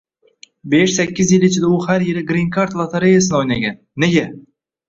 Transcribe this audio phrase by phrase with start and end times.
[0.73, 3.81] besh-sakkiz yil ichida u har yili «Grin kard» lotoreyasini o‘ynagan.
[4.07, 4.27] Nega?